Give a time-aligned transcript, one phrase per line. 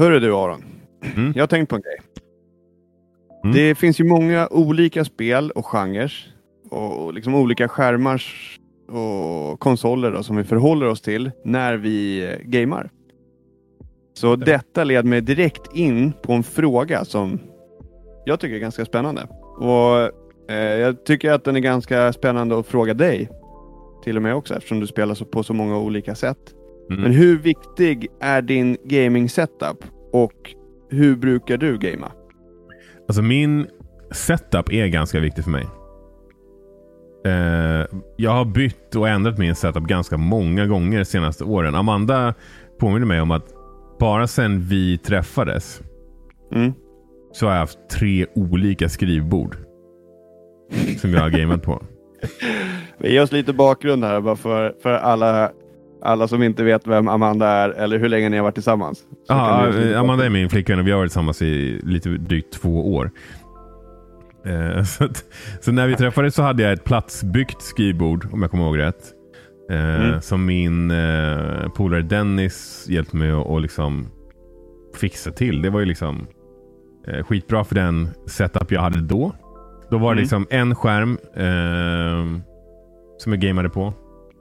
[0.00, 0.64] Hörru du Aron.
[1.16, 1.32] Mm.
[1.36, 1.98] Jag har tänkt på en grej.
[3.44, 3.56] Mm.
[3.56, 6.12] Det finns ju många olika spel och genrer
[6.70, 8.22] och liksom olika skärmar
[8.88, 12.90] och konsoler då, som vi förhåller oss till när vi eh, gamar.
[14.14, 17.40] Så detta leder mig direkt in på en fråga som
[18.24, 19.28] jag tycker är ganska spännande.
[19.58, 19.98] Och
[20.52, 23.30] eh, Jag tycker att den är ganska spännande att fråga dig
[24.04, 26.54] till och med också eftersom du spelar på så många olika sätt.
[26.90, 27.02] Mm.
[27.02, 30.54] Men hur viktig är din gaming setup och
[30.90, 32.12] hur brukar du gamea?
[33.08, 33.66] Alltså min
[34.10, 35.66] setup är ganska viktig för mig.
[37.26, 41.74] Eh, jag har bytt och ändrat min setup ganska många gånger de senaste åren.
[41.74, 42.34] Amanda
[42.78, 43.46] påminner mig om att
[43.98, 45.80] bara sedan vi träffades
[46.52, 46.72] Mm.
[47.32, 49.56] så har jag haft tre olika skrivbord.
[50.98, 51.82] Som jag har gameat på.
[52.98, 55.50] Ge oss lite bakgrund här bara för, för alla,
[56.02, 59.02] alla som inte vet vem Amanda är eller hur länge ni har varit tillsammans.
[59.30, 63.10] Eh, Amanda är min flickvän och vi har varit tillsammans i lite drygt två år.
[64.46, 65.24] Eh, så, att,
[65.60, 69.04] så när vi träffades så hade jag ett platsbyggt skrivbord, om jag kommer ihåg rätt.
[69.70, 70.20] Eh, Mm.
[70.20, 74.06] Som min eh, polare Dennis hjälpte mig att och liksom
[74.96, 75.62] fixa till.
[75.62, 76.26] Det var ju liksom
[77.06, 79.32] eh, skitbra för den setup jag hade då.
[79.90, 80.22] Då var det Mm.
[80.22, 82.40] liksom en skärm eh,
[83.18, 83.92] som jag gamade på.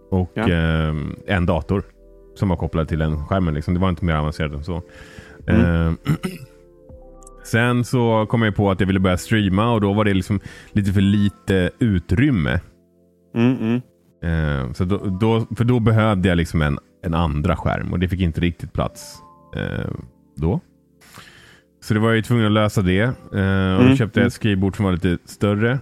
[0.10, 0.50] Och Ja.
[0.50, 0.96] eh,
[1.28, 1.84] en dator
[2.36, 3.54] som var kopplad till den skärmen.
[3.54, 3.74] Liksom.
[3.74, 4.82] Det var inte mer avancerat än så.
[5.48, 5.88] Mm.
[5.88, 5.94] Eh,
[7.44, 10.40] sen så kom jag på att jag ville börja streama och då var det liksom
[10.72, 12.60] lite för lite utrymme.
[13.36, 13.82] Mm, mm.
[14.24, 18.08] Eh, så då, då, för då behövde jag liksom en, en andra skärm och det
[18.08, 19.16] fick inte riktigt plats
[19.56, 19.92] eh,
[20.36, 20.60] då.
[21.82, 23.02] Så det var jag ju tvungen att lösa det.
[23.02, 23.10] Eh,
[23.74, 24.28] och då Mm, köpte jag mm.
[24.28, 25.80] ett skrivbord som var lite större.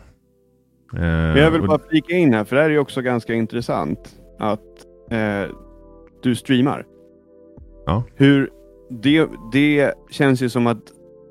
[0.93, 3.33] Eh, Men jag vill bara flika in här, för det här är ju också ganska
[3.33, 3.99] intressant
[4.39, 4.59] att
[5.11, 5.51] eh,
[6.23, 6.85] du streamar.
[7.85, 8.03] Ja.
[8.15, 8.49] Hur
[8.89, 10.81] det, det känns ju som att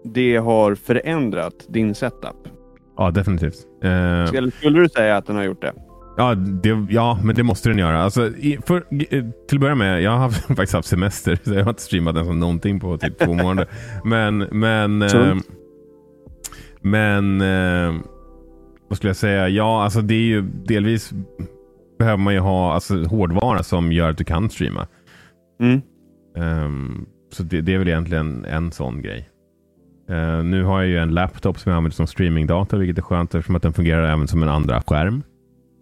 [0.04, 2.36] det har förändrat din setup.
[2.96, 3.56] Ja, definitivt.
[3.82, 5.72] Eh, Skulle, skulle du säga att den har gjort det?
[6.18, 8.02] Ja, det, ja, men det måste den göra.
[8.02, 8.84] Alltså, i, för,
[9.46, 11.38] till att börja med, jag har haft, faktiskt haft semester.
[11.44, 13.68] Så jag har inte streamat nästan någonting på typ två månader.
[14.04, 15.36] Men, men, eh,
[16.80, 17.94] men eh,
[18.88, 19.48] vad skulle jag säga?
[19.48, 21.12] Ja, alltså det är ju delvis
[21.98, 24.86] behöver man ju ha alltså, hårdvara som gör att du kan streama.
[25.60, 25.80] Mm.
[26.36, 29.28] Ehm, så det, det är väl egentligen en sån grej.
[30.08, 33.34] Eh, nu har jag ju en laptop som jag använder som streamingdata, vilket är skönt
[33.34, 35.22] eftersom att den fungerar även som en andra skärm.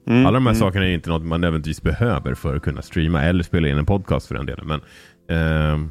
[0.07, 0.27] Mm.
[0.27, 0.61] Alla de här mm.
[0.61, 3.87] sakerna är inte något man nödvändigtvis behöver för att kunna streama eller spela in en
[3.87, 4.67] podcast för den delen.
[4.67, 4.81] Men
[5.29, 5.91] ehm,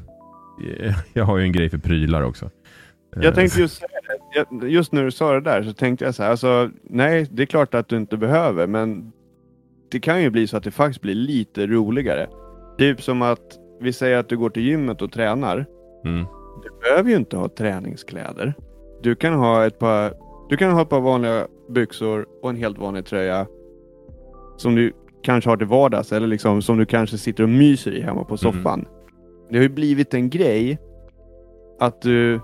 [1.13, 2.49] jag har ju en grej för prylar också.
[3.15, 3.87] Jag tänkte just säga
[4.63, 6.29] Just när du sa det där så tänkte jag så här.
[6.29, 9.11] Alltså, nej, det är klart att du inte behöver, men
[9.91, 12.27] det kan ju bli så att det faktiskt blir lite roligare.
[12.77, 15.65] Typ som att vi säger att du går till gymmet och tränar.
[16.05, 16.25] Mm,
[16.63, 18.53] Du behöver ju inte ha träningskläder.
[19.01, 20.13] Du kan ha ett par,
[20.49, 23.47] du kan ha ett par vanliga byxor och en helt vanlig tröja.
[24.57, 24.93] Som du
[25.23, 28.37] kanske har till vardags eller liksom som du kanske sitter och myser i hemma på
[28.37, 28.85] soffan.
[29.49, 30.77] Det har ju blivit en grej
[31.79, 32.39] att du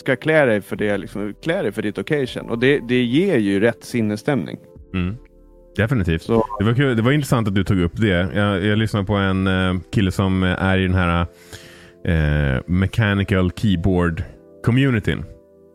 [0.00, 2.50] ska klä dig för det, liksom, klä dig för ditt occasion.
[2.50, 4.58] Och det, det ger ju rätt sinnesstämning.
[4.94, 5.16] mm.
[5.76, 6.22] Definitivt.
[6.22, 6.96] Så, Det var, kul.
[6.96, 8.28] det var intressant att du tog upp det.
[8.34, 11.26] Jag, jag lyssnade på en eh, kille som är i den här
[12.04, 14.22] eh, mechanical keyboard
[14.64, 15.24] communityn.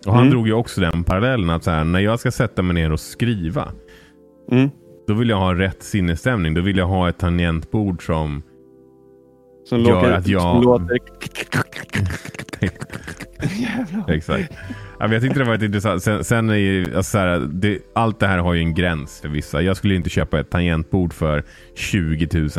[0.08, 0.32] Och han Mm.
[0.32, 3.00] drog ju också den parallellen att så här, när jag ska sätta mig ner och
[3.00, 3.72] skriva
[4.52, 4.70] mm,
[5.08, 6.54] då vill jag ha rätt sinnesstämning.
[6.54, 8.44] Då vill jag ha ett tangentbord som
[9.70, 10.98] som Gör låter, att jag- som låter...
[13.60, 14.10] Jävlar.
[14.16, 14.54] Exakt.
[15.00, 16.04] Ja, jag tyckte det var ett intressant.
[16.04, 19.22] Sen, sen är ju, alltså så här, det, allt det här har ju en gräns
[19.22, 19.62] för vissa.
[19.62, 21.44] Jag skulle inte köpa ett tangentbord för
[21.76, 22.50] 20 000.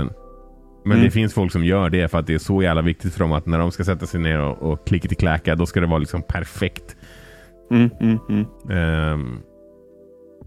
[0.84, 1.04] Men Mm.
[1.04, 3.32] det finns folk som gör det för att det är så jävla viktigt för dem
[3.32, 5.86] att när de ska sätta sig ner och, och klicka till kläka då ska det
[5.86, 6.96] vara liksom perfekt.
[7.70, 8.46] Mm, mm.
[8.70, 9.38] Ehm,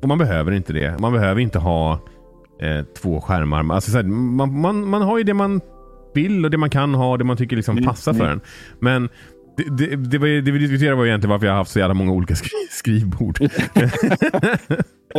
[0.02, 1.00] och man behöver inte det.
[1.00, 1.94] Man behöver inte ha
[2.62, 3.76] eh, två skärmar.
[3.76, 5.62] Alltså, så här, man, man, man har ju det man
[6.14, 8.32] vill och det man kan ha och det man tycker liksom Mm, passar för mm.
[8.34, 8.42] en.
[8.80, 9.10] Men
[9.64, 12.36] det, det, det vi diskuterade var egentligen varför jag har haft så jävla många olika
[12.36, 13.40] skri skrivbord.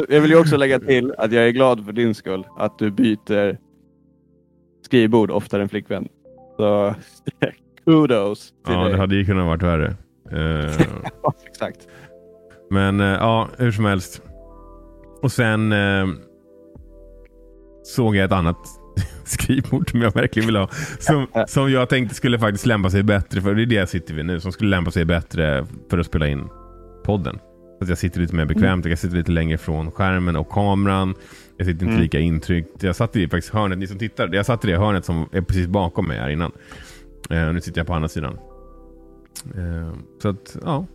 [0.08, 2.90] Jag vill ju också lägga till att jag är glad för din skull att du
[2.90, 3.58] byter
[4.84, 6.08] skrivbord oftare än flickvän.
[6.56, 6.94] Så
[7.84, 8.92] kudos till ja, dig.
[8.92, 9.96] det hade ju kunnat varit värre.
[11.22, 11.88] Ja, Exakt.
[12.70, 14.22] Men eh, ja, hur som helst.
[15.22, 16.06] Och sen eh,
[17.82, 18.79] såg jag ett annat
[19.24, 20.68] skrivbord som jag verkligen vill ha.
[20.98, 23.54] Som, som jag tänkte skulle faktiskt lämpa sig bättre för.
[23.54, 24.40] Det är det jag sitter vid nu.
[24.40, 26.48] Som skulle lämpa sig bättre för att spela in
[27.04, 27.38] podden.
[27.78, 28.86] Så att jag sitter lite mer bekvämt.
[28.86, 31.14] Jag sitter lite längre från skärmen och kameran.
[31.56, 32.00] Jag sitter inte Mm.
[32.02, 32.82] lika intryckt.
[32.82, 34.34] Jag satt i faktiskt hörnet, ni som tittar.
[34.34, 36.52] Jag satt i det hörnet som är precis bakom mig här innan.
[37.48, 38.38] Och nu sitter jag på andra sidan.
[39.54, 40.86] Eh, så att, ja.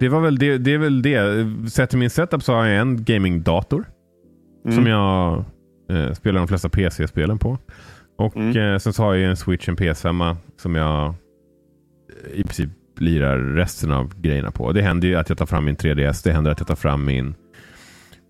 [0.00, 0.58] Det var väl det.
[0.58, 1.46] det, är väl det.
[1.70, 3.84] Sett till min setup så har jag en gamingdator.
[4.64, 4.76] Mm.
[4.76, 5.44] Som jag
[5.88, 7.58] eh, spelar de flesta PC-spelen på.
[8.18, 8.56] Och Mm.
[8.72, 11.14] eh, sen så har jag en Switch, en PS5 som jag
[12.34, 14.72] i princip lirar resten av grejerna på.
[14.72, 16.22] Det händer ju att jag tar fram min 3DS.
[16.24, 17.34] Det händer att jag tar fram min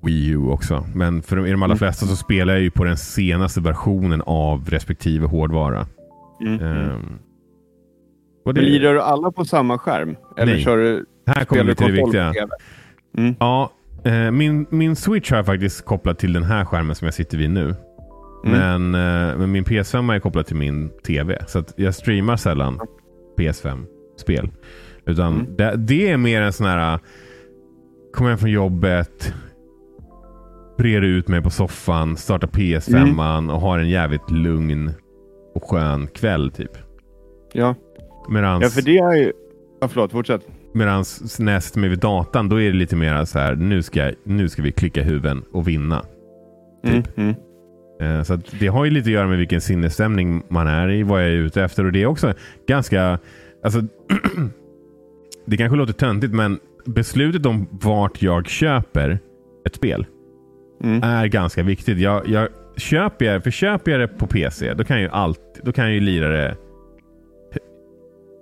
[0.02, 0.86] Wii U också.
[0.94, 1.78] Men för de, i de allra Mm.
[1.78, 5.86] flesta så spelar jag ju på den senaste versionen av respektive hårdvara.
[6.40, 6.60] Mm.
[6.62, 7.18] Ehm,
[8.44, 10.16] och det, Men lirar du alla på samma skärm?
[10.36, 10.62] Eller Nej.
[10.64, 12.34] kör du, här kommer vi till det viktiga.
[13.18, 13.34] Mm.
[13.40, 13.70] Ja,
[14.32, 17.50] min, min Switch har jag faktiskt kopplat till den här skärmen som jag sitter vid
[17.50, 17.74] nu.
[18.46, 18.58] Mm.
[18.90, 18.94] Men,
[19.30, 21.38] eh, men min PS5 är kopplad till min TV.
[21.46, 22.80] Så jag streamar sällan
[23.38, 24.48] PS5-spel.
[25.06, 25.56] Utan Mm.
[25.56, 26.98] det, det är mer en sån här...
[28.14, 29.34] Kommer hem från jobbet.
[30.78, 32.16] Breder ut mig på soffan.
[32.16, 33.50] Startar PS5 Mm.
[33.50, 34.90] och har en jävligt lugn
[35.54, 36.70] och skön kväll typ.
[37.52, 37.74] Ja.
[38.28, 39.32] Medans, ja, för det är ju...
[39.80, 40.46] Ja, förlåt, fortsätt.
[40.74, 43.54] Medans när jag sitter med vid datan då är det lite mer så här.
[43.54, 46.04] Nu ska, nu ska vi klicka huven och vinna.
[46.84, 47.02] Mm.
[47.02, 47.18] Typ.
[47.18, 47.34] Mm.
[48.00, 51.22] Eh, Så det har ju lite att göra med vilken sinnesstämning man är i, vad
[51.22, 51.84] jag är ute efter.
[51.84, 52.34] Och det är också
[52.68, 53.18] ganska...
[53.64, 53.80] Alltså,
[55.46, 59.18] det kanske låter töntigt, men beslutet om vart jag köper
[59.66, 60.06] ett spel
[60.84, 61.02] Mm.
[61.02, 61.98] är ganska viktigt.
[61.98, 65.40] Jag, jag köper jag, för köper jag det på PC, då kan jag ju allt,
[65.62, 66.56] då kan jag ju lira det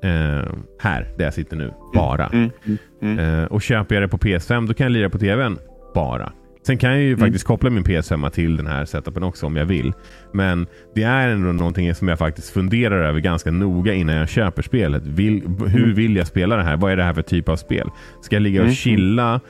[0.06, 0.44] eh,
[0.81, 2.26] här, där jag sitter nu, bara.
[2.26, 2.50] Mm.
[2.67, 2.79] Mm.
[3.19, 3.19] Mm.
[3.41, 5.58] Eh, och köper jag det på PS5 då kan jag lira på TVn
[5.94, 6.32] bara.
[6.67, 7.20] Sen kan jag ju Mm.
[7.20, 9.93] faktiskt koppla min PS5 till den här setupen också om jag vill.
[10.32, 14.62] Men det är ändå någonting som jag faktiskt funderar över ganska noga innan jag köper
[14.62, 15.03] spelet.
[15.06, 15.94] Vill, hur Mm.
[15.94, 16.76] vill jag spela det här?
[16.76, 17.91] Vad är det här för typ av spel?
[18.23, 18.75] Ska jag ligga och Mm.
[18.75, 19.41] chilla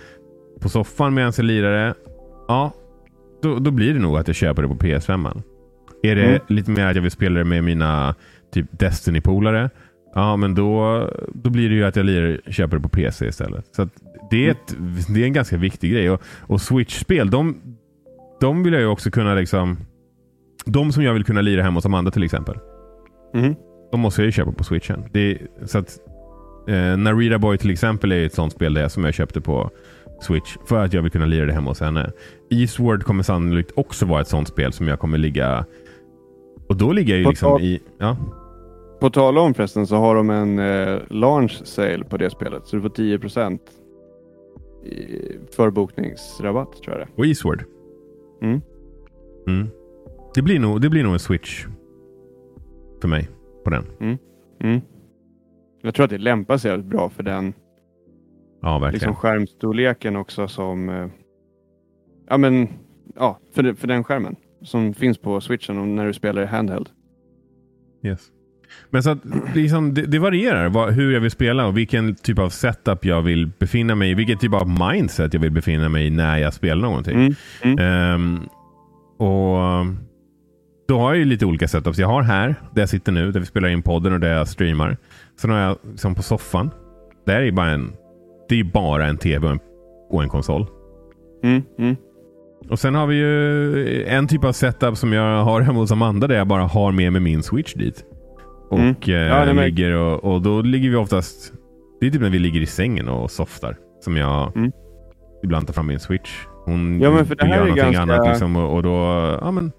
[0.61, 1.95] på soffan medan jag lirar det?
[2.49, 2.73] Ja,
[3.43, 5.43] då, då blir det nog att jag köper det på PS5.
[6.03, 6.41] Är det Mm.
[6.49, 8.15] lite mer att jag vill spela det med mina
[8.55, 9.71] typ Destiny-polare?
[10.17, 11.03] Ja, men då,
[11.35, 13.67] då blir det ju att jag lirar, köper det på PC istället.
[13.73, 13.89] Så
[14.31, 14.77] det, är ett,
[15.15, 16.11] det är en ganska viktig grej.
[16.11, 17.57] Och, och Switch-spel, de,
[18.41, 19.79] de vill jag ju också kunna liksom...
[20.67, 22.59] De som jag vill kunna lira hemma hos Amanda till exempel.
[23.35, 23.55] Mm.
[23.91, 25.05] De måste jag ju köpa på switchen.
[25.13, 25.99] Det så att,
[26.69, 29.71] eh, Narita Boy till exempel är ett sånt spel där, som jag köpte på
[30.21, 32.13] Switch för att jag vill kunna lira det hemma hos henne.
[32.51, 35.65] Eastward kommer sannolikt också vara ett sånt spel som jag kommer ligga...
[36.69, 37.81] Och då ligger jag ju liksom i...
[37.99, 38.17] Ja,
[39.01, 42.67] På tal om förresten så har de en eh, launch sale på det spelet.
[42.67, 43.19] Så du får 10
[44.87, 47.65] i förbokningsrabatt tror jag det och Eastward.
[48.43, 48.61] Mm.
[49.49, 49.69] Mm.
[50.35, 51.67] Det, blir nog, det blir nog en Switch.
[53.01, 53.29] För mig.
[53.65, 53.85] På den.
[54.01, 54.19] är.
[54.61, 54.81] Mm.
[55.83, 57.55] Jag tror att det lämpar sig bra för den
[58.63, 58.93] Ja, verkligen.
[58.93, 60.89] liksom skärmstorleken också som...
[60.89, 61.09] Eh,
[62.29, 62.69] ja men,
[63.15, 66.91] ja, för, för den skärmen som finns på switchen när du spelar i handheld.
[68.03, 68.31] Yes.
[68.91, 69.19] Men så att,
[69.55, 73.23] liksom, det, det varierar vad, hur jag vill spela och vilken typ av setup jag
[73.23, 74.15] vill befinna mig i.
[74.15, 77.15] Vilken typ av mindset jag vill befinna mig i när jag spelar någonting.
[77.17, 77.35] Mm.
[77.63, 77.79] Mm.
[77.79, 78.41] Ehm,
[79.19, 79.87] och
[80.89, 81.99] Då har jag ju lite olika setups.
[81.99, 84.49] Jag har här, där jag sitter nu, där vi spelar in podden och där jag
[84.49, 84.97] streamar.
[85.41, 86.71] Sen har jag liksom på soffan.
[87.27, 87.93] Där är bara en,
[88.49, 89.59] det är bara en tv och en,
[90.11, 90.67] och en konsol.
[91.45, 91.63] Mm.
[91.79, 91.97] Mm.
[92.69, 96.27] Och sen har vi ju en typ av setup som jag har hemma hos Amanda
[96.27, 98.05] där jag bara har med mig min switch dit.
[98.71, 98.95] Och Mm.
[99.05, 101.53] Ja, märker- ligger och, och då ligger vi oftast...
[102.01, 103.77] Det är typ när vi ligger i sängen och softar.
[104.01, 104.73] Som jag Mm.
[105.45, 106.45] ibland tar fram min switch.
[106.65, 108.83] Hon Ja, men för det vill här göra är någonting ganska- annat liksom, och, och
[108.83, 108.91] då...
[109.41, 109.73] Ja, men,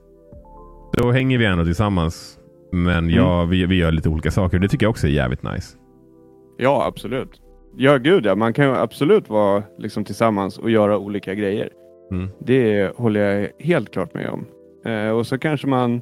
[0.93, 2.39] då hänger vi ändå tillsammans.
[2.71, 3.49] Men ja, Mm.
[3.49, 4.59] vi, vi gör lite olika saker.
[4.59, 5.77] Det tycker jag också är jävligt nice.
[6.57, 7.41] Ja, absolut.
[7.77, 8.35] Ja, gud ja.
[8.35, 11.69] Man kan ju absolut vara liksom tillsammans och göra olika grejer.
[12.11, 12.29] Mm.
[12.39, 14.45] Det håller jag helt klart med om.
[14.91, 16.01] Eh, och så kanske man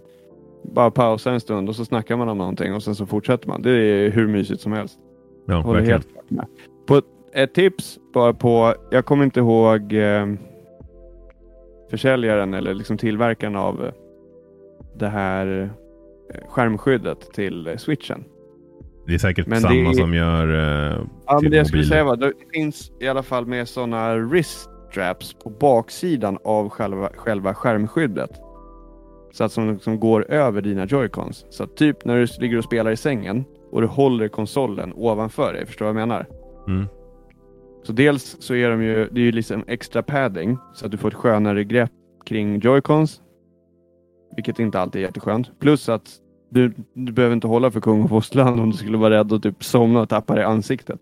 [0.73, 3.61] bara pausar en stund och så snackar man om någonting och sen så fortsätter man.
[3.61, 4.99] Det är hur mysigt som helst.
[5.47, 6.01] Ja, Håller verkligen.
[6.01, 6.45] helt med.
[6.87, 7.01] På
[7.33, 10.27] ett tips bara på, jag kommer inte ihåg eh,
[11.89, 13.91] försäljaren eller liksom tillverkaren av eh,
[14.95, 15.69] det här
[16.33, 18.23] eh, skärmskyddet till eh, switchen.
[19.07, 20.47] Det är säkert Men samma är- som gör...
[20.93, 23.67] eh, Ja, till men det jag skulle säga var det finns i alla fall med
[23.67, 28.29] sådana wrist straps på baksidan av själva, själva skärmskyddet.
[29.35, 31.45] Så att som liksom går över dina joycons.
[31.49, 35.53] Så att typ när du ligger och spelar i sängen och du håller konsolen ovanför
[35.53, 35.65] dig.
[35.65, 36.25] Förstår du vad jag menar?
[36.67, 36.85] Mm.
[37.83, 40.97] Så dels så är de ju, det är ju liksom extra padding så att du
[40.97, 41.91] får ett skönare grepp
[42.25, 43.21] kring joycons.
[44.35, 45.59] Vilket inte alltid är jätteskönt.
[45.59, 46.09] Plus att
[46.49, 49.43] du, du behöver inte hålla för kung och fosterland om du skulle vara rädd att
[49.43, 50.99] typ somna och tappa det i ansiktet.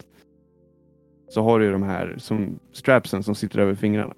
[1.29, 4.13] Så har du ju de här som strapsen som sitter över fingrarna.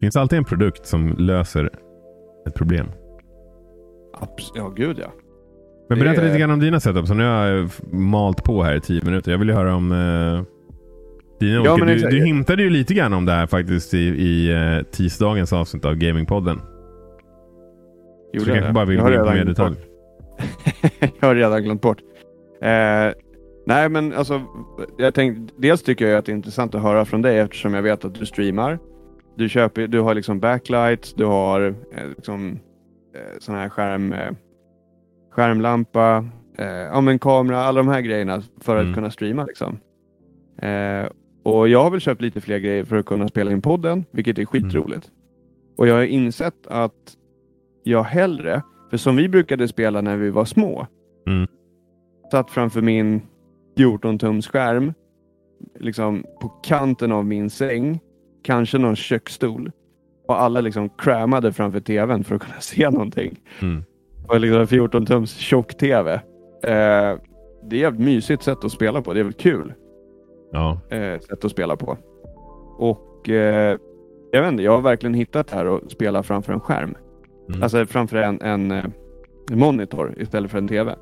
[0.00, 1.70] Det finns alltid en produkt som löser
[2.46, 2.86] ett problem.
[4.20, 5.12] Abs- ja, gud ja.
[5.88, 7.06] Men berätta Det lite grann om dina setup.
[7.06, 9.30] Så nu har jag malt på här i tio minuter.
[9.30, 10.42] Jag vill ju höra om eh,
[11.40, 11.84] dina olika.
[11.84, 15.52] men Du, du hintade ju lite grann om det här faktiskt i, i eh, tisdagens
[15.52, 16.58] avsnitt av Gamingpodden.
[16.58, 19.76] Så Gjorde du jag kanske bara vill gå in på mer detalj.
[21.20, 21.98] jag har redan glömt bort.
[22.62, 23.12] Eh,
[23.66, 24.42] nej men alltså,
[24.98, 27.82] jag tänkte, dels tycker jag att det är intressant att höra från dig eftersom jag
[27.82, 28.78] vet att du streamar.
[29.36, 32.58] Du, köper, du har liksom backlights, du har eh, liksom,
[33.38, 34.32] sån här skärm, eh,
[35.30, 36.24] skärmlampa,
[36.58, 38.94] eh, ja, men kamera, alla de här grejerna för att Mm.
[38.94, 39.44] kunna streama.
[39.44, 39.78] Liksom.
[40.58, 41.06] Eh,
[41.42, 44.38] och jag har väl köpt lite fler grejer för att kunna spela in podden, vilket
[44.38, 45.10] är skitroligt.
[45.76, 47.16] Och jag har insett att
[47.82, 50.86] jag hellre, för som vi brukade spela när vi var små,
[51.26, 51.46] Mm.
[52.30, 53.22] satt framför min
[53.76, 54.92] 14 tums skärm,
[55.80, 58.00] liksom på kanten av min säng,
[58.42, 59.70] kanske någon köksstol
[60.28, 63.40] och alla liksom crammade framför tvn för att kunna se någonting.
[63.62, 63.84] Mm.
[64.28, 66.12] Och liksom 14 tums tjock-tv.
[66.62, 67.18] Eh,
[67.70, 69.12] det är ett mysigt sätt att spela på.
[69.12, 69.72] Det är väl kul
[70.52, 70.80] Ja.
[70.90, 71.98] eh, sätt att spela på.
[72.78, 73.78] Och eh,
[74.32, 76.94] jag vet inte, jag har verkligen hittat här och spela framför en skärm.
[77.48, 77.62] Mm.
[77.62, 78.84] Alltså framför en, en, eh,
[79.50, 80.94] monitor istället för en tv.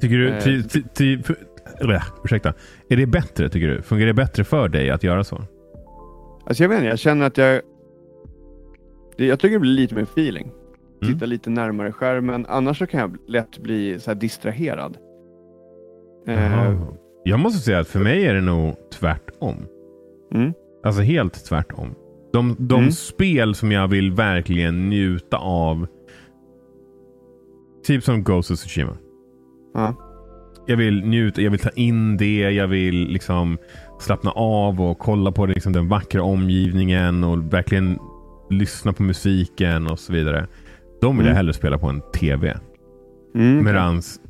[0.00, 0.28] Tycker du...
[0.30, 1.36] Eh, Ty, ty, ty, för,
[2.24, 2.52] ursäkta.
[2.88, 3.82] Är det bättre tycker du?
[3.82, 5.42] Fungerar det bättre för dig att göra så?
[6.46, 7.60] Alltså jag vet inte, jag känner att jag...
[9.16, 10.50] Det, jag tycker det blir lite mer feeling.
[11.02, 11.18] Mm.
[11.20, 12.46] Lite närmare skärmen.
[12.48, 14.96] Annars så kan jag lätt bli så här distraherad.
[16.26, 16.80] Eh.
[17.24, 19.56] Jag måste säga att för mig är det nog tvärtom.
[20.34, 20.52] mm,
[20.84, 21.94] Alltså helt tvärtom.
[22.32, 22.90] De, de Mm.
[22.92, 25.86] spel som jag vill verkligen njuta av.
[27.84, 28.96] Typ som Ghost of Tsushima.
[29.74, 29.94] ja.
[30.66, 33.58] Jag vill njuta, jag vill ta in det, jag vill liksom
[34.00, 37.98] slappna av och kolla på liksom den vackra omgivningen och verkligen
[38.50, 40.46] lyssna på musiken och så vidare.
[41.00, 41.36] De vill jag Mm.
[41.36, 42.56] hellre spela på en TV.
[43.34, 44.20] Mm, Medans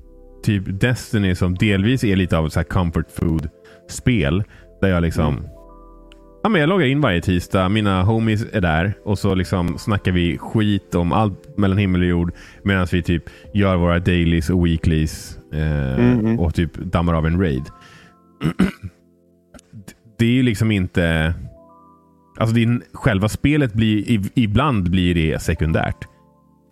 [0.43, 3.49] typ Destiny som delvis är lite av ett så här comfort food
[3.89, 4.45] spel.
[4.81, 5.47] Där jag liksom Mm.
[6.43, 7.69] Ja, men jag loggar in varje tisdag.
[7.69, 12.07] Mina homies är där och så liksom snackar vi skit om allt mellan himmel och
[12.07, 12.33] jord.
[12.63, 13.23] Medan vi typ
[13.55, 16.41] gör våra dailies och weeklies eh, Mm, mm.
[16.41, 17.63] och typ dammar av en raid.
[20.19, 21.35] det är ju liksom inte...
[22.39, 26.09] Alltså din, själva spelet blir ibland blir det sekundärt.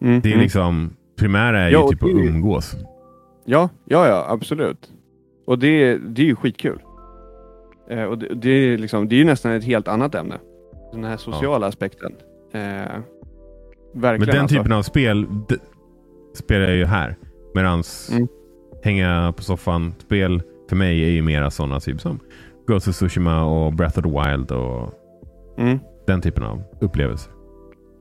[0.02, 0.42] Mm, Det är mm.
[0.42, 2.76] liksom primära är Ja, ju typ att umgås.
[3.44, 4.90] Ja, ja, ja, absolut.
[5.46, 6.78] Och det, det är ju skitkul.
[7.90, 10.38] Eh, och det, det, är liksom, det är ju nästan ett helt annat ämne.
[10.92, 12.12] Den här sociala aspekten.
[12.52, 12.60] Eh,
[13.94, 14.56] verkligen Men den alltså.
[14.56, 15.26] typen av spel
[16.34, 17.16] spelar jag ju här.
[17.54, 18.28] Medans Mm.
[18.82, 22.20] hänga på soffan, spel för mig är ju mera sådana typ som
[22.66, 24.92] Ghost of Tsushima och Breath of the Wild och
[25.58, 25.78] Mm.
[26.06, 27.32] den typen av upplevelser.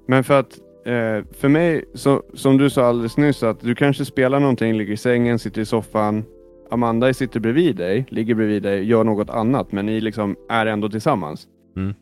[0.08, 4.06] Men för att eh, för mig, så, som du sa alldeles nyss, att du kanske
[4.06, 6.24] spelar någonting, ligger i sängen, sitter i soffan.
[6.72, 10.89] Amanda sitter bredvid dig, ligger bredvid dig, gör något annat, men ni liksom är ändå
[10.89, 11.48] tillsammans.
[11.77, 11.94] Mm.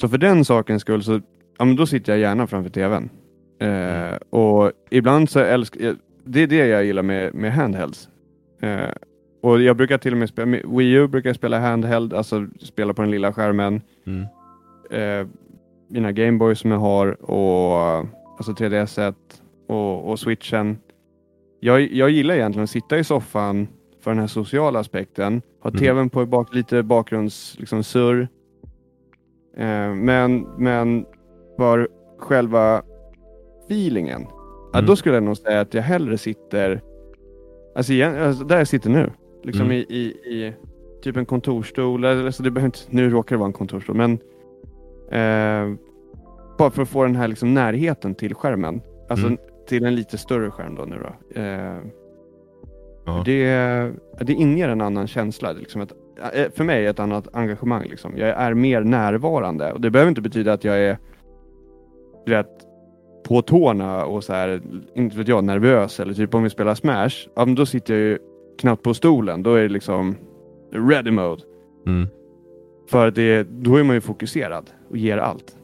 [0.00, 1.20] Så för den sakens skull så
[1.58, 3.10] ja, men då sitter jag gärna framför tvn.
[3.60, 8.08] Eh, och ibland så älskar jag, det är det jag gillar med, med handhelds.
[8.62, 8.88] Eh,
[9.40, 12.94] och jag brukar till och med spela, Wii U brukar jag spela handheld, alltså spela
[12.94, 14.26] på den lilla skärmen Mm.
[14.90, 15.26] eh,
[15.90, 18.06] mina Gameboys som jag har och
[18.38, 19.14] alltså 3DS
[19.68, 20.78] och, och switchen.
[21.60, 23.68] Jag, jag gillar egentligen att sitta i soffan
[24.00, 25.42] för den här sociala aspekten.
[25.62, 25.80] Ha Mm.
[25.80, 28.28] tvn på bak, lite bakgrunds liksom, surr.
[29.56, 31.06] Eh, men, men
[31.56, 32.82] för själva
[33.70, 34.26] feelingen.
[34.72, 34.86] Ja, Mm.
[34.86, 36.80] då skulle jag nog säga att jag hellre sitter
[37.76, 39.10] alltså, igen, alltså där jag sitter nu.
[39.42, 39.72] Liksom Mm.
[39.76, 40.00] i, i,
[40.34, 40.52] i
[41.02, 42.04] typ en kontorsstol.
[42.04, 43.96] eller- Alltså, det behöver inte, nu råkar det vara en kontorsstol.
[43.96, 44.12] Men
[45.10, 45.74] eh,
[46.58, 48.80] bara för att få den här liksom, närheten till skärmen.
[49.08, 49.38] Alltså Mm.
[49.68, 51.40] till en lite större skärm då nu då.
[51.40, 51.76] Eh,
[53.06, 53.22] Ja.
[53.24, 53.46] det,
[54.20, 55.52] det inger en annan känsla.
[55.52, 55.92] Liksom ett,
[56.34, 57.82] eh, för mig ett annat engagemang.
[57.88, 58.12] Liksom.
[58.16, 59.72] Jag är mer närvarande.
[59.72, 60.98] Och det behöver inte betyda att jag är
[62.26, 62.48] du vet,
[63.28, 64.60] på tårna och så här,
[64.94, 66.00] inte vet jag, nervös.
[66.00, 68.18] Eller typ om vi spelar Smash, ja, men då sitter jag ju
[68.60, 69.42] knappt på stolen.
[69.42, 70.16] Då är det liksom
[70.72, 71.42] ready mode.
[71.86, 72.08] Mm.
[72.90, 75.56] För det, då är man ju fokuserad och ger allt.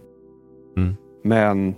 [0.77, 0.95] Mm.
[1.25, 1.75] Men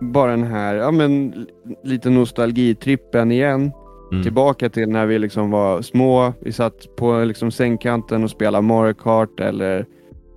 [0.00, 1.46] bara den här, ja men
[1.84, 3.72] lite nostalgitrippen igen.
[4.12, 4.22] Mm.
[4.22, 6.32] Tillbaka till när vi liksom var små.
[6.40, 9.86] Vi satt på liksom sängkanten och spelade Mario Kart eller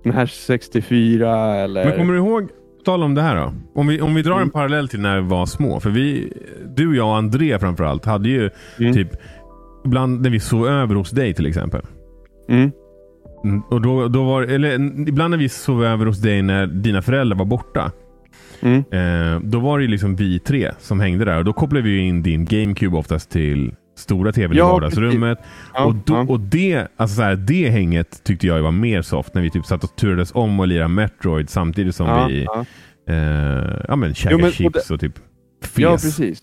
[0.02, 1.84] Smash 64 eller...
[1.84, 2.48] Men kommer du ihåg,
[2.84, 3.52] tal om det här då.
[3.74, 4.50] Om vi, om vi drar en Mm.
[4.50, 5.80] parallell till när vi var små.
[5.80, 6.32] För vi,
[6.76, 8.50] du, jag och André framförallt hade ju
[8.80, 8.92] Mm.
[8.94, 9.08] typ
[9.84, 11.82] ibland när vi sov över hos dig till exempel.
[12.48, 12.70] Mm.
[13.44, 14.74] Mm, Och då, då var, eller
[15.08, 17.92] ibland när vi sov över hos dig när dina föräldrar var borta.
[18.60, 18.78] Mm.
[18.78, 22.22] Eh, då var det liksom vi tre som hängde där och då kopplade vi in
[22.22, 25.38] din GameCube oftast till stora tvn Ja, i vardagsrummet.
[25.74, 26.26] Ja, och, då, ja.
[26.28, 29.66] och det, alltså så här, det hänget tyckte jag var mer soft när vi typ
[29.66, 32.64] satt och turades om och lirade Metroid samtidigt som ja, vi ja.
[33.08, 35.18] eh, ja, men, käkade chips och, typ
[35.62, 35.78] fes.
[35.78, 36.42] Ja, precis.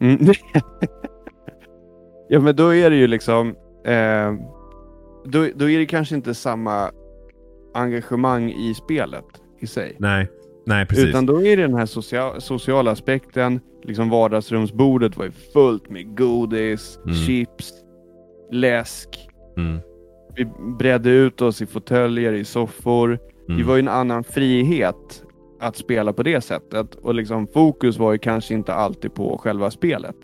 [0.00, 0.18] Mm.
[2.28, 3.48] ja, men då är det ju liksom...
[3.84, 4.34] Eh,
[5.24, 6.90] då, då är det kanske inte samma
[7.74, 9.24] engagemang i spelet
[9.60, 9.96] i sig.
[9.98, 10.28] Nej,
[10.66, 11.04] nej precis.
[11.04, 13.60] Utan då är det den här socia sociala aspekten.
[13.82, 17.14] Liksom vardagsrumsbordet var ju fullt med godis, Mm.
[17.16, 17.72] chips,
[18.52, 19.28] läsk.
[19.56, 19.78] Mm.
[20.36, 20.44] Vi
[20.78, 23.18] bredde ut oss i fåtöljer, i soffor.
[23.48, 23.58] Mm.
[23.60, 25.24] Det var ju en annan frihet
[25.60, 26.94] att spela på det sättet.
[26.94, 30.16] Och liksom fokus var ju kanske inte alltid på själva spelet.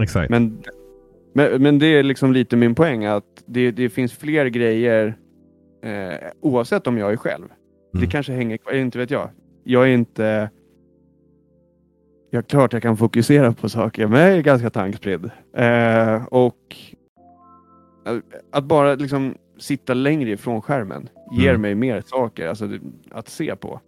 [0.00, 0.30] Exakt.
[0.30, 0.58] Men,
[1.36, 5.16] men, men det är liksom lite min poäng att det, det finns fler grejer
[5.82, 7.44] eh, oavsett om jag är själv.
[7.92, 8.10] Det Mm.
[8.10, 9.30] kanske hänger kvar, inte vet jag.
[9.64, 10.50] Jag är inte...
[12.30, 15.30] Ja, klart jag kan fokusera på saker, men jag är ganska tankspridd.
[15.56, 16.76] Eh, och
[18.52, 21.60] att bara liksom sitta längre ifrån skärmen ger Mm.
[21.62, 23.80] mig mer saker alltså, det- att se på.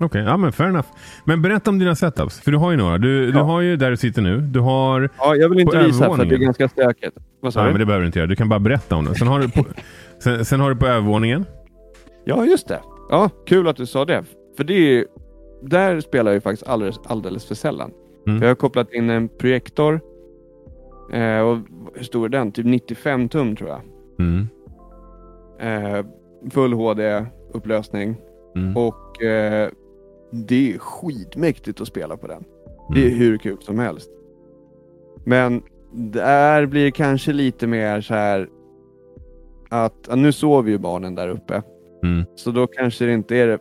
[0.00, 0.88] Okej, ja men fair enough.
[1.24, 2.40] Men berätta om dina setups.
[2.40, 2.98] För du har ju några.
[2.98, 3.44] Du, du Ja.
[3.44, 4.40] har ju där du sitter nu.
[4.40, 5.10] Du har...
[5.18, 7.16] Ja, jag vill inte visa för det är ganska stökigt.
[7.40, 7.70] Vad sa Ja, du?
[7.72, 8.26] men det behöver du inte göra.
[8.26, 9.14] Du kan bara berätta om det.
[9.14, 9.64] Sen har du på,
[10.22, 11.44] sen, sen har du på övervåningen.
[12.24, 12.80] Ja, just det.
[13.10, 14.24] Ja, kul att du sa det.
[14.56, 15.04] För det är ju,
[15.62, 17.90] där spelar jag ju faktiskt alldeles, alldeles för sällan.
[18.26, 18.42] Mm.
[18.42, 20.00] Jag har kopplat in en projektor.
[21.12, 21.58] Eh, och
[21.94, 22.52] hur stor är den?
[22.52, 23.80] Typ 95 tum tror jag.
[24.18, 24.48] Mm.
[25.60, 26.04] Eh,
[26.50, 28.16] full HD-upplösning.
[28.56, 28.76] Mm.
[28.76, 29.68] Och eh,
[30.30, 32.44] det är skitmäktigt att spela på den.
[32.94, 33.18] Det är Mm.
[33.18, 34.10] hur kul som helst.
[35.24, 38.48] Men där blir det kanske lite mer så här
[39.68, 41.62] att nu sover ju barnen där uppe.
[42.02, 42.24] Mm.
[42.34, 43.58] Så då kanske det inte är det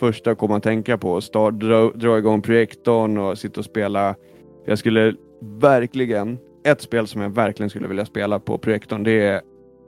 [0.00, 1.20] första att komma att tänka på.
[1.20, 4.14] Start, dra, dra igång projektorn och sitta och spela.
[4.64, 5.14] Jag skulle
[5.60, 9.40] verkligen, ett spel som jag verkligen skulle vilja spela på projektorn det är,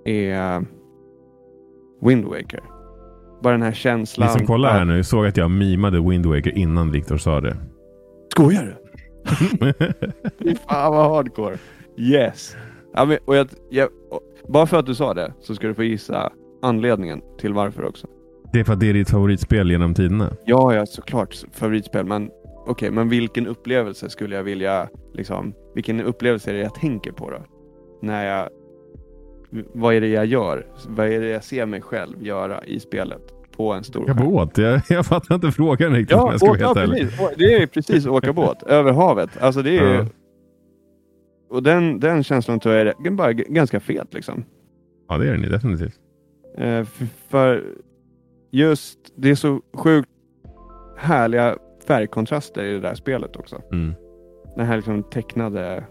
[0.05, 0.65] är
[2.01, 2.74] Wind Waker.
[3.43, 4.29] Bara den här känslan.
[4.29, 7.57] Ni som kollar här nu såg att jag mimade Wind Waker innan Viktor sa det.
[8.33, 8.75] Skojar du?
[10.39, 11.59] Fy fan vad hardcore.
[11.99, 12.57] Yes.
[12.95, 13.89] Ja, men, och jag, jag,
[14.49, 18.07] bara för att du sa det så ska du få gissa anledningen till varför också.
[18.53, 20.31] det är för att det är ditt favoritspel genom tiderna.
[20.45, 22.31] Ja, ja såklart favoritspel, men
[22.67, 27.31] okej, men vilken upplevelse skulle jag vilja, liksom, vilken upplevelse är det jag tänker på
[27.31, 27.39] då?
[28.03, 28.49] När jag,
[29.73, 30.67] vad är det jag gör?
[30.89, 33.23] Vad är det jag ser mig själv göra i spelet
[33.57, 34.17] på en stor skärm?
[34.17, 34.59] båt.
[34.59, 37.19] Jag, jag fattar inte frågan riktigt Ja, jag ska åka, ja precis.
[37.37, 39.31] Det är precis åka båt över havet.
[39.41, 40.07] Alltså det är Ja.
[41.51, 44.45] Och den, den känslan tror jag är bara ganska fet liksom.
[45.09, 45.95] Ja, det är den definitivt.
[46.59, 47.65] Eh, för, för
[48.51, 50.09] just, det är så sjukt
[50.97, 53.63] härliga färgkontraster i det där spelet också.
[53.73, 53.95] Mm.
[54.57, 55.85] Den här liksom tecknade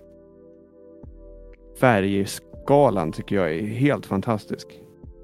[2.67, 4.67] färgskalan tycker jag är helt fantastisk.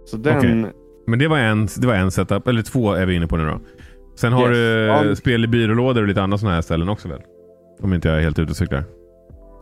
[0.05, 0.71] Så den, Okej.
[1.07, 3.45] Men det var, en, det var en setup, eller två är vi inne på nu
[3.45, 3.59] då.
[4.15, 4.57] Sen har Yes.
[4.57, 7.21] du Ja, men- spel i byrålådor och lite andra sådana här ställen också väl?
[7.81, 8.83] Om inte jag är helt ute och cyklar.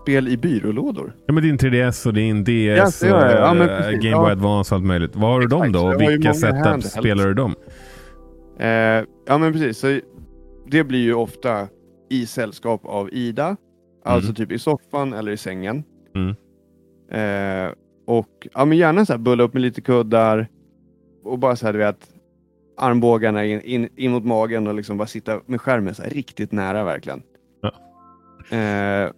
[0.04, 1.13] spel i byrålådor.
[1.26, 3.40] Ja men din 3DS och din DS Ja, gör jag.
[3.42, 4.04] Ja, och eh, precis.
[4.04, 4.32] Game Boy Ja.
[4.32, 5.16] Advance och allt möjligt.
[5.16, 5.80] Vad har du dem då?
[5.88, 7.56] Och vilka setups spelar du dem?
[8.60, 8.68] Eh,
[9.28, 10.00] ja men precis, så
[10.68, 11.68] det blir ju ofta
[12.10, 13.56] i sällskap av Ida.
[14.06, 15.84] Alltså typ i soffan eller i sängen.
[16.16, 16.36] Mm.
[17.12, 17.72] Eh,
[18.08, 20.48] och ja, men gärna så här bulla upp med lite kuddar
[21.24, 22.10] och bara så här du vet
[22.78, 26.52] armbågarna in, in, in mot magen och liksom bara sitta med skärmen så här riktigt
[26.52, 27.22] nära verkligen.
[27.62, 27.72] Ja.
[28.58, 29.12] Eh,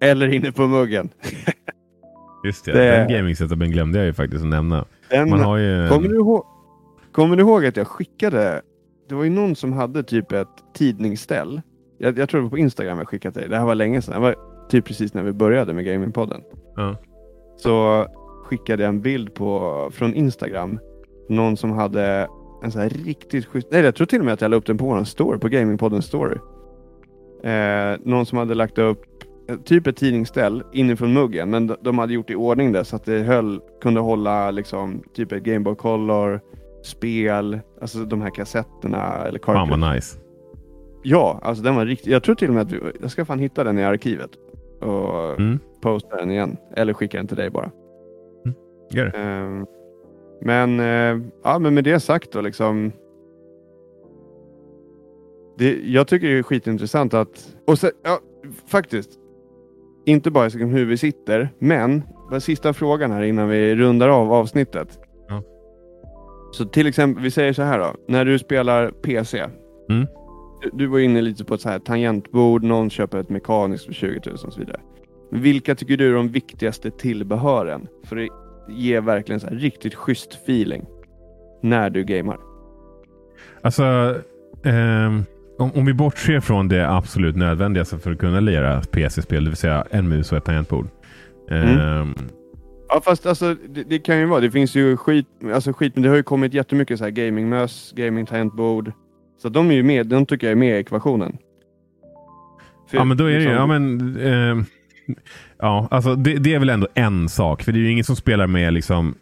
[0.00, 1.08] eller inne på muggen.
[2.44, 4.84] Just det, Det- den gaming-setupen glömde jag ju faktiskt att nämna.
[5.10, 5.88] Den, Man har ju...
[5.88, 6.44] kommer, du ihåg,
[7.12, 8.62] kommer du ihåg att jag skickade,
[9.08, 11.60] det var ju någon som hade typ ett tidningsställ.
[11.98, 13.50] Jag, jag tror det var på Instagram jag skickade till dig.
[13.50, 14.14] Det här var länge sedan.
[14.14, 14.34] Det var
[14.68, 16.40] typ precis när vi började med Gamingpodden.
[16.76, 16.96] Ja.
[17.58, 18.06] Så
[18.44, 20.78] skickade jag en bild på, från Instagram.
[21.28, 22.28] Någon som hade
[22.62, 23.68] en så här riktigt schysst...
[23.70, 25.48] Nej, jag tror till och med att jag la upp den på vår story, på
[25.48, 26.36] Gamingpodden story.
[27.42, 29.04] Eh, någon som hade lagt upp
[29.48, 32.96] eh, typ ett tidningsställ inifrån muggen, men de, de hade gjort i ordning det så
[32.96, 36.40] att det höll, kunde hålla liksom typ ett Game Boy Color,
[36.82, 40.18] spel, alltså de här kassetterna eller Fan vad nice.
[41.02, 42.12] Ja, alltså den var riktigt...
[42.12, 44.30] Jag tror till och med att vi, jag ska fan hitta den i arkivet
[44.80, 45.58] och Mm.
[45.82, 46.56] posta den igen.
[46.76, 47.70] Eller skicka den till dig bara.
[48.90, 49.18] Gör det.
[49.18, 49.66] Ehm,
[50.40, 52.92] men, eh, ja, men med det sagt då liksom.
[55.58, 58.18] Det, jag tycker det är skitintressant att, och så, ja,
[58.66, 59.10] faktiskt,
[60.06, 64.32] inte bara liksom hur vi sitter, men den sista frågan här innan vi rundar av
[64.32, 64.98] avsnittet.
[65.28, 65.42] Ja.
[66.52, 69.44] Så till exempel, vi säger så här då, när du spelar PC,
[69.90, 70.06] Mm.
[70.72, 74.20] Du var inne lite på ett så här tangentbord, någon köper ett mekaniskt för 20
[74.26, 74.80] 000 och så vidare.
[75.30, 78.28] Vilka tycker du är de viktigaste tillbehören för att
[78.68, 80.86] ge verkligen så här riktigt schysst feeling
[81.62, 82.36] när du gamer?
[83.60, 84.14] Alltså,
[84.64, 85.24] ehm,
[85.58, 89.56] om, om vi bortser från det absolut nödvändigaste för att kunna lira PC-spel, det vill
[89.56, 90.88] säga en mus och ett tangentbord.
[91.50, 92.14] Ehm,
[92.88, 96.02] Ja fast alltså det, det kan ju vara, det finns ju skit, alltså skit, men
[96.02, 98.92] det har ju kommit jättemycket så här gamingmöss, gaming-tangentbord.
[99.42, 101.36] Så de är ju med, de tycker jag är med i ekvationen.
[102.90, 104.64] För Ja men då är det ju, liksom- ja men ehm,
[105.58, 107.62] Ja, alltså det, det är väl ändå en sak.
[107.62, 109.14] För det är ju ingen som spelar med liksom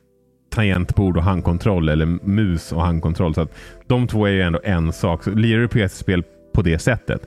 [0.50, 3.34] tangentbord och handkontroll eller mus och handkontroll.
[3.34, 5.24] Så att de två är ju ändå en sak.
[5.24, 6.22] Så lirar du PC-spel
[6.54, 7.22] på det sättet.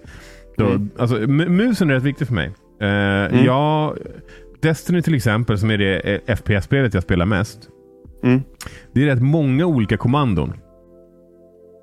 [0.57, 0.89] Då, Mm.
[0.97, 2.51] alltså, mu- musen är rätt viktig för mig.
[2.81, 3.97] Uh, jag,
[4.61, 7.59] Destiny till exempel, som är det eh, FPS-spelet jag spelar mest.
[8.23, 8.41] Mm.
[8.93, 10.53] Det är rätt många olika kommandon.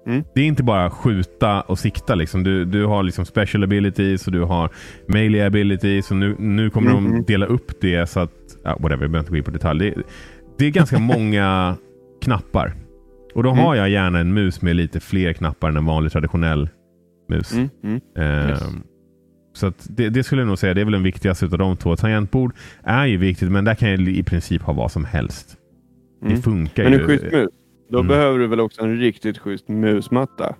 [0.06, 0.24] Mm.
[0.34, 2.14] Det är inte bara skjuta och sikta.
[2.14, 2.42] Liksom.
[2.42, 4.70] Du, du har liksom special abilities och du har
[5.08, 6.10] melee abilities.
[6.10, 7.24] Och nu, nu kommer de Mhm.
[7.26, 8.32] dela upp det så att...
[8.64, 9.78] Ja, whatever, jag behöver inte gå in på detalj.
[9.90, 10.02] Det,
[10.58, 11.76] det är ganska många
[12.22, 12.74] knappar.
[13.34, 13.64] Och då Mm.
[13.64, 16.68] har jag gärna en mus med lite fler knappar än en vanlig traditionell
[17.28, 17.52] mus.
[17.52, 17.68] Mm.
[17.84, 18.00] Mm.
[18.16, 18.62] Ehm, Yes.
[19.54, 21.96] Så det, det skulle jag nog säga, det är väl den viktigaste av de två.
[21.96, 22.52] Tangentbord
[22.84, 25.56] är ju viktigt, men där kan jag i princip ha vad som helst.
[26.20, 26.42] Det Mm.
[26.42, 26.98] funkar Men ju.
[27.00, 27.48] en schysst mus,
[27.88, 28.08] då Mm.
[28.08, 30.54] behöver du väl också en riktigt schysst musmatta?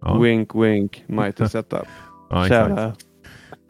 [0.00, 1.86] Ja, Wink wink, mighty setup.
[2.30, 3.06] ja, exakt.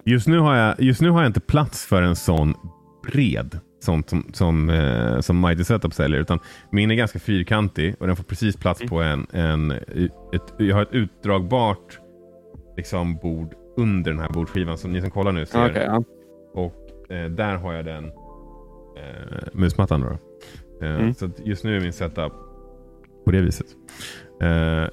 [0.04, 2.54] Just nu, har jag, just nu har jag inte plats för en sån
[3.12, 6.20] bred sånt som, som, eh, som Mighty Setup säljer.
[6.20, 6.38] Utan
[6.70, 8.88] min är ganska fyrkantig och den får precis plats Mm.
[8.90, 9.26] på en...
[9.32, 11.98] en ett, jag har ett utdragbart
[12.76, 15.70] liksom, bord under den här bordskivan som ni som kollar nu ser.
[15.70, 16.02] Okej, ja.
[16.54, 18.04] Och eh, där har jag den
[18.96, 20.00] eh, musmattan.
[20.00, 20.18] Då.
[20.82, 21.14] Eh, Mm.
[21.14, 22.32] Så just nu är min setup
[23.24, 23.66] på det viset.
[24.42, 24.88] Eh,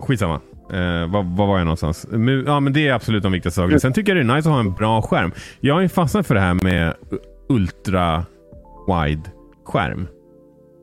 [0.00, 0.40] skitsamma.
[0.72, 2.06] Eh, var, var var jag någonstans?
[2.46, 3.78] Ja, men det är absolut de viktigaste sakerna.
[3.78, 5.32] Sen tycker jag det är nice att ha en bra skärm.
[5.60, 6.94] Jag har ju fastnat för det här med
[7.48, 8.24] ultra
[8.88, 9.22] wide
[9.64, 10.06] skärm.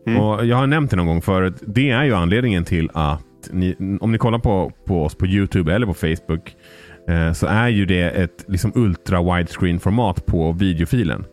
[0.07, 0.19] Mm.
[0.21, 1.53] Och Jag har nämnt det någon gång förut.
[1.67, 5.73] Det är ju anledningen till att ni, om ni kollar på, på oss på Youtube
[5.73, 6.55] eller på Facebook
[7.07, 11.25] eh, så är ju det ett liksom ultra widescreen format på videofilen.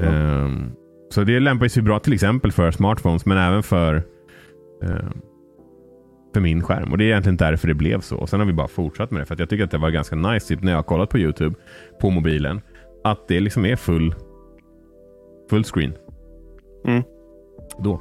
[0.00, 0.02] Ja.
[1.10, 4.02] Så det lämpar sig bra till exempel för smartphones men även för
[4.82, 5.20] ehm,
[6.34, 6.92] för min skärm.
[6.92, 8.16] Och det är egentligen därför det blev så.
[8.16, 9.26] Och sen har vi bara fortsatt med det.
[9.26, 11.54] För jag tycker att det var ganska nice typ, när jag har kollat på Youtube
[12.00, 12.60] på mobilen.
[13.04, 14.14] Att det liksom är full,
[15.50, 15.92] full screen.
[16.84, 17.02] Mm.
[17.78, 18.00] Då.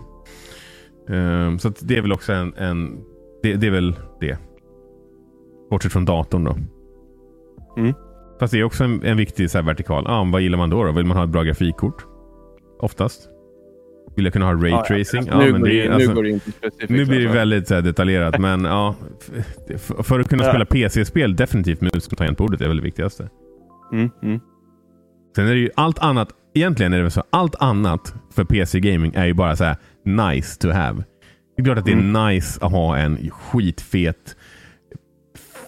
[1.09, 2.53] Ehm, så det är väl också en...
[2.57, 3.03] en
[3.43, 4.37] det, det är väl det.
[5.69, 6.55] Bortsett från datorn då.
[7.77, 7.93] Mm.
[8.39, 10.07] Fast det är också en, en viktig så här, vertikal.
[10.07, 10.91] Ah, vad gillar man då, då?
[10.91, 12.05] Vill man ha ett bra grafikkort?
[12.79, 13.29] Oftast.
[14.15, 15.19] Vill jag kunna ha ray Ja, tracing?
[15.19, 16.13] alltså, Ja, nu, nu alltså-
[16.89, 17.33] nu blir det alltså.
[17.37, 18.95] väldigt så här, detaljerat, men ja.
[19.69, 20.49] f- För att kunna Ja.
[20.49, 23.29] spela PC-spel, definitivt mus och tangentbordet är väl det viktigaste.
[23.91, 24.39] Mm, mm.
[25.35, 29.11] Sen är det ju allt annat, egentligen är det väl så, allt annat för PC-gaming
[29.15, 31.03] är ju bara så här nice to have.
[31.55, 32.27] Det är klart att det är Mm.
[32.27, 34.35] nice att ha en skitfet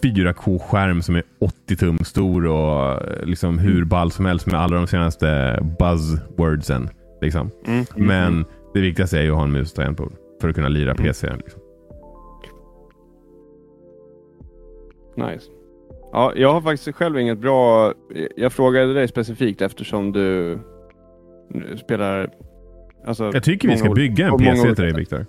[0.02, 4.76] 4K-skärm som är 80 tum stor och eh, liksom hur ball som helst med alla
[4.76, 6.88] de senaste buzzwordsen.
[7.20, 7.50] Liksom.
[7.66, 10.68] Mm, Men det viktigaste är ju att ha en mus och tangentbord för att kunna
[10.68, 11.04] lira Mm.
[11.04, 11.26] PC.
[11.36, 11.60] Liksom.
[15.16, 15.46] Nice.
[16.12, 17.92] Ja, jag har faktiskt själv inget bra...
[18.36, 20.58] Jag frågade dig specifikt eftersom du
[21.76, 22.30] spelar...
[23.06, 24.94] Alltså, Jag tycker vi ska bygga en PC till dig.
[24.94, 25.26] Viktor.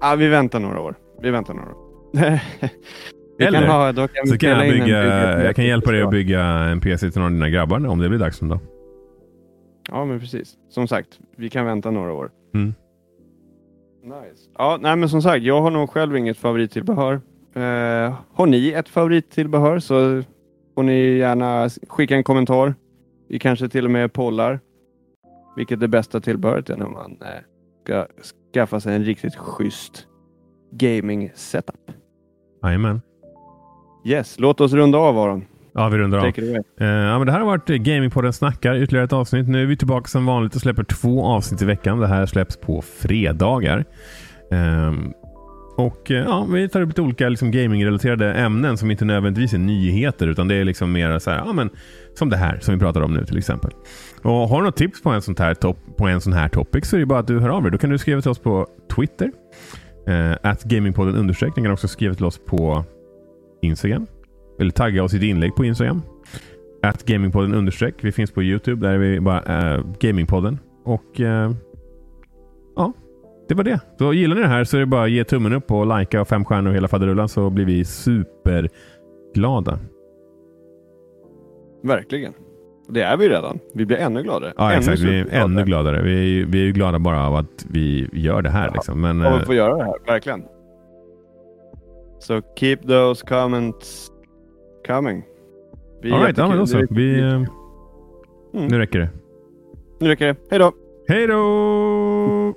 [0.00, 0.94] Ja, vi väntar några år.
[1.22, 1.76] Vi väntar några år.
[3.40, 6.42] Eller, kan ha, kan Så kan jag, bygga, bygga- jag kan hjälpa dig att bygga
[6.44, 8.58] en PC till någon av dina grabbar om det blir dags en dag.
[9.88, 10.56] Ja, men precis.
[10.68, 12.30] Som sagt, vi kan vänta några år.
[12.54, 12.74] Mm.
[14.02, 14.50] Nice.
[14.58, 17.20] Ja, nej, men som sagt, jag har nog själv inget favorittillbehör.
[17.54, 20.22] Eh, har ni ett favorittillbehör så
[20.74, 22.74] får ni gärna skicka en kommentar.
[23.28, 24.60] Vi kanske till och med pollar
[25.58, 27.28] vilket det bästa tillbehöret är när man eh,
[27.84, 28.06] ska
[28.54, 30.06] skaffa sig en riktigt schysst
[30.70, 31.90] gaming setup.
[32.62, 33.00] Jajamän.
[34.04, 35.44] Yes, låt oss runda av Aron.
[35.78, 36.24] Ja, vi rundar av.
[36.26, 39.48] Eh, ja, men det här har varit eh, Gamingpodden snackar, ytterligare ett avsnitt.
[39.48, 42.00] Nu är vi tillbaka som vanligt och släpper två avsnitt i veckan.
[42.00, 43.84] Det här släpps på fredagar.
[44.50, 45.12] Ehm,
[45.76, 49.58] och eh, ja, Vi tar upp lite olika liksom, gamingrelaterade ämnen som inte nödvändigtvis är
[49.58, 51.70] nyheter utan det är liksom mer så här, ja, men,
[52.14, 53.70] som det här som vi pratar om nu till exempel.
[54.22, 56.86] Och Har du något tips på en, sånt här top, på en sån här topic
[56.86, 57.72] så är det bara att du hör av dig.
[57.72, 59.32] Då kan du skriva till oss på Twitter.
[60.06, 61.54] Eh, at gamingpodden understreck.
[61.54, 62.84] Du kan också skriva till oss på
[63.62, 64.06] Instagram.
[64.58, 66.02] Eller tagga oss i ett inlägg på Instagram.
[66.82, 67.94] At gamingpodden understreck.
[68.00, 68.86] Vi finns på Youtube.
[68.86, 70.58] Där är vi bara eh, gamingpodden.
[70.84, 71.50] Och eh,
[72.76, 72.92] ja,
[73.48, 73.80] det var det.
[73.98, 76.20] Så gillar ni det här så är det bara att ge tummen upp och likea
[76.20, 79.78] och fem stjärnor och hela faderullan så blir vi superglada.
[81.82, 82.32] Verkligen.
[82.88, 83.58] Det är vi redan.
[83.74, 84.52] Vi blir ännu gladare.
[84.56, 85.00] Ja, ännu exakt.
[85.00, 86.02] Vi är ännu gladare.
[86.02, 88.66] Vi är, vi är ju glada bara av att vi gör det här.
[88.66, 88.72] Ja.
[88.74, 89.00] Liksom.
[89.00, 89.94] Men, av eh, att få göra det här.
[90.06, 90.42] Verkligen.
[92.18, 94.10] Så keep those comments
[94.88, 95.22] coming.
[96.02, 96.86] Vi all right, ja, men då så.
[96.90, 97.42] Vi, eh,
[98.54, 98.66] Mm.
[98.66, 99.08] Nu räcker det.
[100.00, 100.36] Nu räcker det.
[100.50, 100.72] Hej då!
[101.08, 102.54] Hej då!